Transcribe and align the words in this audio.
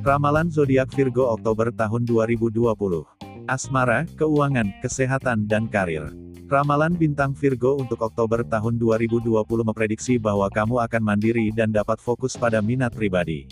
Ramalan 0.00 0.48
zodiak 0.48 0.90
Virgo 0.96 1.28
Oktober 1.28 1.68
tahun 1.70 2.08
2020. 2.08 2.56
Asmara, 3.44 4.08
keuangan, 4.16 4.72
kesehatan 4.80 5.44
dan 5.44 5.68
karir. 5.68 6.08
Ramalan 6.50 6.98
bintang 6.98 7.30
Virgo 7.36 7.78
untuk 7.78 8.02
Oktober 8.02 8.42
tahun 8.42 8.74
2020 8.80 9.28
memprediksi 9.62 10.18
bahwa 10.18 10.50
kamu 10.50 10.82
akan 10.82 11.02
mandiri 11.04 11.54
dan 11.54 11.70
dapat 11.70 12.02
fokus 12.02 12.34
pada 12.34 12.58
minat 12.58 12.90
pribadi. 12.90 13.46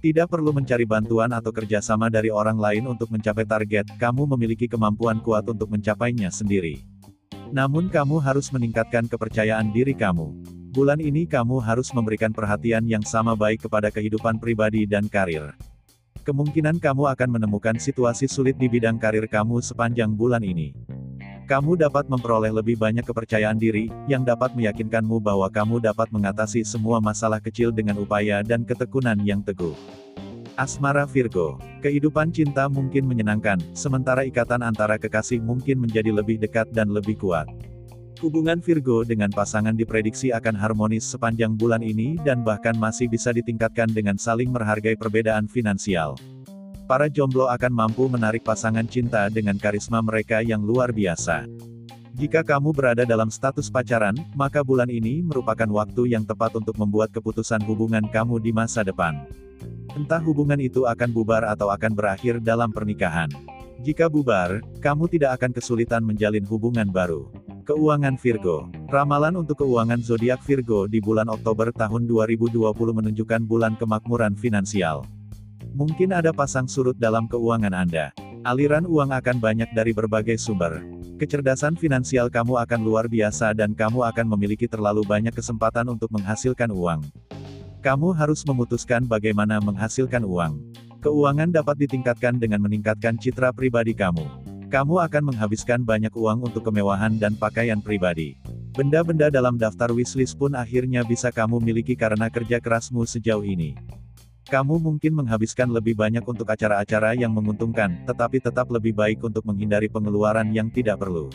Tidak 0.00 0.30
perlu 0.30 0.54
mencari 0.54 0.88
bantuan 0.88 1.28
atau 1.34 1.52
kerjasama 1.52 2.08
dari 2.08 2.32
orang 2.32 2.56
lain 2.56 2.88
untuk 2.88 3.12
mencapai 3.12 3.44
target, 3.44 3.86
kamu 4.00 4.24
memiliki 4.32 4.64
kemampuan 4.70 5.20
kuat 5.20 5.44
untuk 5.44 5.68
mencapainya 5.68 6.32
sendiri. 6.32 6.80
Namun 7.52 7.92
kamu 7.92 8.16
harus 8.22 8.48
meningkatkan 8.48 9.10
kepercayaan 9.12 9.70
diri 9.76 9.92
kamu. 9.92 10.51
Bulan 10.72 11.04
ini 11.04 11.28
kamu 11.28 11.60
harus 11.60 11.92
memberikan 11.92 12.32
perhatian 12.32 12.88
yang 12.88 13.04
sama 13.04 13.36
baik 13.36 13.68
kepada 13.68 13.92
kehidupan 13.92 14.40
pribadi 14.40 14.88
dan 14.88 15.04
karir. 15.04 15.52
Kemungkinan 16.24 16.80
kamu 16.80 17.12
akan 17.12 17.28
menemukan 17.28 17.76
situasi 17.76 18.24
sulit 18.24 18.56
di 18.56 18.72
bidang 18.72 18.96
karir 18.96 19.28
kamu 19.28 19.60
sepanjang 19.60 20.08
bulan 20.16 20.40
ini. 20.40 20.72
Kamu 21.44 21.76
dapat 21.76 22.08
memperoleh 22.08 22.48
lebih 22.48 22.80
banyak 22.80 23.04
kepercayaan 23.04 23.60
diri, 23.60 23.92
yang 24.08 24.24
dapat 24.24 24.56
meyakinkanmu 24.56 25.20
bahwa 25.20 25.44
kamu 25.52 25.76
dapat 25.76 26.08
mengatasi 26.08 26.64
semua 26.64 27.04
masalah 27.04 27.36
kecil 27.36 27.68
dengan 27.68 28.00
upaya 28.00 28.40
dan 28.40 28.64
ketekunan 28.64 29.20
yang 29.20 29.44
teguh. 29.44 29.76
Asmara 30.56 31.04
Virgo. 31.04 31.60
Kehidupan 31.84 32.32
cinta 32.32 32.64
mungkin 32.72 33.04
menyenangkan, 33.04 33.60
sementara 33.76 34.24
ikatan 34.24 34.64
antara 34.64 34.96
kekasih 34.96 35.44
mungkin 35.44 35.84
menjadi 35.84 36.08
lebih 36.16 36.40
dekat 36.40 36.72
dan 36.72 36.88
lebih 36.88 37.20
kuat. 37.20 37.44
Hubungan 38.22 38.62
Virgo 38.62 39.02
dengan 39.02 39.34
pasangan 39.34 39.74
diprediksi 39.74 40.30
akan 40.30 40.54
harmonis 40.54 41.02
sepanjang 41.02 41.58
bulan 41.58 41.82
ini 41.82 42.14
dan 42.22 42.46
bahkan 42.46 42.70
masih 42.78 43.10
bisa 43.10 43.34
ditingkatkan 43.34 43.90
dengan 43.90 44.14
saling 44.14 44.46
menghargai 44.46 44.94
perbedaan 44.94 45.50
finansial. 45.50 46.14
Para 46.86 47.10
jomblo 47.10 47.50
akan 47.50 47.74
mampu 47.74 48.06
menarik 48.06 48.46
pasangan 48.46 48.86
cinta 48.86 49.26
dengan 49.26 49.58
karisma 49.58 49.98
mereka 49.98 50.38
yang 50.38 50.62
luar 50.62 50.94
biasa. 50.94 51.50
Jika 52.14 52.46
kamu 52.46 52.70
berada 52.70 53.02
dalam 53.02 53.26
status 53.26 53.66
pacaran, 53.66 54.14
maka 54.38 54.62
bulan 54.62 54.86
ini 54.86 55.26
merupakan 55.26 55.66
waktu 55.82 56.14
yang 56.14 56.22
tepat 56.22 56.54
untuk 56.54 56.78
membuat 56.78 57.10
keputusan 57.10 57.66
hubungan 57.66 58.06
kamu 58.06 58.38
di 58.38 58.54
masa 58.54 58.86
depan. 58.86 59.18
Entah 59.98 60.22
hubungan 60.22 60.62
itu 60.62 60.86
akan 60.86 61.10
bubar 61.10 61.42
atau 61.42 61.74
akan 61.74 61.90
berakhir 61.90 62.38
dalam 62.38 62.70
pernikahan. 62.70 63.34
Jika 63.82 64.06
bubar, 64.06 64.62
kamu 64.78 65.10
tidak 65.10 65.42
akan 65.42 65.50
kesulitan 65.50 66.06
menjalin 66.06 66.46
hubungan 66.46 66.86
baru. 66.86 67.26
Keuangan 67.62 68.18
Virgo. 68.18 68.66
Ramalan 68.90 69.38
untuk 69.38 69.62
keuangan 69.62 70.02
zodiak 70.02 70.42
Virgo 70.42 70.90
di 70.90 70.98
bulan 70.98 71.30
Oktober 71.30 71.70
tahun 71.70 72.10
2020 72.10 72.58
menunjukkan 72.74 73.46
bulan 73.46 73.78
kemakmuran 73.78 74.34
finansial. 74.34 75.06
Mungkin 75.70 76.10
ada 76.10 76.34
pasang 76.34 76.66
surut 76.66 76.98
dalam 76.98 77.30
keuangan 77.30 77.70
Anda. 77.70 78.10
Aliran 78.42 78.82
uang 78.82 79.14
akan 79.14 79.38
banyak 79.38 79.70
dari 79.78 79.94
berbagai 79.94 80.42
sumber. 80.42 80.82
Kecerdasan 81.22 81.78
finansial 81.78 82.26
kamu 82.26 82.58
akan 82.66 82.82
luar 82.82 83.06
biasa 83.06 83.54
dan 83.54 83.78
kamu 83.78 84.10
akan 84.10 84.26
memiliki 84.34 84.66
terlalu 84.66 85.06
banyak 85.06 85.30
kesempatan 85.30 85.86
untuk 85.86 86.10
menghasilkan 86.10 86.74
uang. 86.74 87.06
Kamu 87.78 88.10
harus 88.10 88.42
memutuskan 88.42 89.06
bagaimana 89.06 89.62
menghasilkan 89.62 90.26
uang. 90.26 90.58
Keuangan 90.98 91.54
dapat 91.54 91.86
ditingkatkan 91.86 92.42
dengan 92.42 92.58
meningkatkan 92.58 93.14
citra 93.22 93.54
pribadi 93.54 93.94
kamu. 93.94 94.41
Kamu 94.72 95.04
akan 95.04 95.28
menghabiskan 95.28 95.84
banyak 95.84 96.16
uang 96.16 96.48
untuk 96.48 96.64
kemewahan 96.64 97.20
dan 97.20 97.36
pakaian 97.36 97.84
pribadi. 97.84 98.40
Benda-benda 98.72 99.28
dalam 99.28 99.60
daftar 99.60 99.92
wishlist 99.92 100.40
pun 100.40 100.56
akhirnya 100.56 101.04
bisa 101.04 101.28
kamu 101.28 101.60
miliki 101.60 101.92
karena 101.92 102.32
kerja 102.32 102.56
kerasmu 102.56 103.04
sejauh 103.04 103.44
ini. 103.44 103.76
Kamu 104.48 104.80
mungkin 104.80 105.12
menghabiskan 105.12 105.68
lebih 105.68 105.92
banyak 105.92 106.24
untuk 106.24 106.48
acara-acara 106.48 107.12
yang 107.12 107.36
menguntungkan, 107.36 108.00
tetapi 108.08 108.40
tetap 108.40 108.72
lebih 108.72 108.96
baik 108.96 109.20
untuk 109.20 109.44
menghindari 109.44 109.92
pengeluaran 109.92 110.48
yang 110.56 110.72
tidak 110.72 111.04
perlu. 111.04 111.28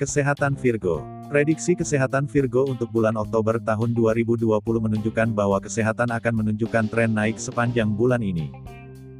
Kesehatan 0.00 0.56
Virgo 0.56 1.04
Prediksi 1.28 1.76
kesehatan 1.76 2.32
Virgo 2.32 2.64
untuk 2.64 2.88
bulan 2.88 3.20
Oktober 3.20 3.60
tahun 3.60 3.92
2020 3.92 4.48
menunjukkan 4.64 5.36
bahwa 5.36 5.60
kesehatan 5.60 6.08
akan 6.16 6.32
menunjukkan 6.40 6.88
tren 6.88 7.12
naik 7.12 7.36
sepanjang 7.36 7.92
bulan 7.92 8.24
ini. 8.24 8.48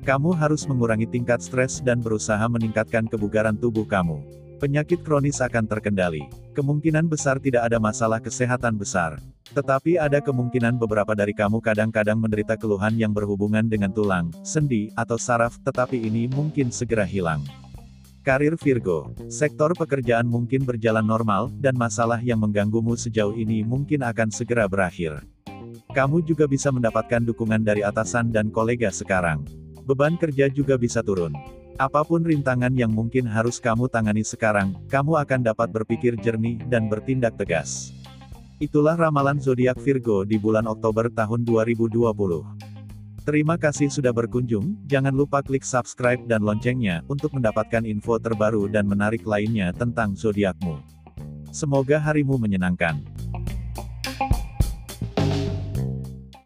Kamu 0.05 0.37
harus 0.37 0.69
mengurangi 0.69 1.09
tingkat 1.09 1.41
stres 1.41 1.81
dan 1.81 2.05
berusaha 2.05 2.45
meningkatkan 2.45 3.09
kebugaran 3.09 3.57
tubuh 3.57 3.89
kamu. 3.89 4.21
Penyakit 4.61 5.01
kronis 5.01 5.41
akan 5.41 5.65
terkendali. 5.65 6.29
Kemungkinan 6.53 7.09
besar 7.09 7.41
tidak 7.41 7.65
ada 7.65 7.81
masalah 7.81 8.21
kesehatan 8.21 8.77
besar. 8.77 9.17
Tetapi 9.57 9.97
ada 9.97 10.21
kemungkinan 10.21 10.77
beberapa 10.77 11.17
dari 11.17 11.33
kamu 11.33 11.57
kadang-kadang 11.65 12.21
menderita 12.21 12.53
keluhan 12.61 13.01
yang 13.01 13.17
berhubungan 13.17 13.65
dengan 13.65 13.97
tulang, 13.97 14.29
sendi, 14.45 14.93
atau 14.93 15.17
saraf, 15.17 15.57
tetapi 15.65 15.97
ini 15.97 16.29
mungkin 16.29 16.69
segera 16.69 17.09
hilang. 17.09 17.41
Karir 18.21 18.61
Virgo. 18.61 19.09
Sektor 19.33 19.73
pekerjaan 19.73 20.29
mungkin 20.29 20.69
berjalan 20.69 21.05
normal, 21.05 21.49
dan 21.65 21.81
masalah 21.81 22.21
yang 22.21 22.45
mengganggumu 22.45 22.93
sejauh 22.93 23.33
ini 23.41 23.65
mungkin 23.65 24.05
akan 24.05 24.29
segera 24.29 24.69
berakhir. 24.69 25.25
Kamu 25.97 26.21
juga 26.29 26.45
bisa 26.45 26.69
mendapatkan 26.69 27.25
dukungan 27.25 27.65
dari 27.65 27.81
atasan 27.81 28.29
dan 28.29 28.53
kolega 28.53 28.93
sekarang. 28.93 29.64
Beban 29.85 30.17
kerja 30.17 30.49
juga 30.49 30.81
bisa 30.81 31.05
turun. 31.05 31.37
Apa 31.77 32.07
pun 32.07 32.25
rintangan 32.25 32.73
yang 32.73 32.89
mungkin 32.89 33.29
harus 33.29 33.61
kamu 33.61 33.93
tangani 33.93 34.25
sekarang, 34.25 34.73
kamu 34.89 35.21
akan 35.21 35.41
dapat 35.45 35.69
berpikir 35.69 36.17
jernih 36.17 36.57
dan 36.73 36.89
bertindak 36.89 37.37
tegas. 37.37 37.93
Itulah 38.63 38.97
ramalan 38.97 39.37
zodiak 39.37 39.77
Virgo 39.83 40.25
di 40.25 40.41
bulan 40.41 40.65
Oktober 40.65 41.11
tahun 41.13 41.45
2020. 41.45 42.01
Terima 43.25 43.57
kasih 43.61 43.93
sudah 43.93 44.13
berkunjung, 44.13 44.79
jangan 44.89 45.13
lupa 45.13 45.41
klik 45.41 45.65
subscribe 45.67 46.23
dan 46.29 46.45
loncengnya, 46.45 47.05
untuk 47.11 47.33
mendapatkan 47.37 47.83
info 47.85 48.17
terbaru 48.17 48.71
dan 48.71 48.89
menarik 48.89 49.25
lainnya 49.25 49.75
tentang 49.77 50.17
zodiakmu. 50.17 50.81
Semoga 51.51 52.01
harimu 52.01 52.41
menyenangkan. 52.41 53.01